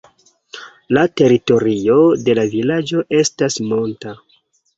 [0.97, 1.97] La teritorio
[2.29, 4.17] de la vilaĝo estas monta.